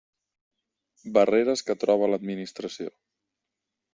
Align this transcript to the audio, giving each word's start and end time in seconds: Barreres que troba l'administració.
Barreres 1.17 1.61
que 1.67 1.77
troba 1.85 2.09
l'administració. 2.13 2.93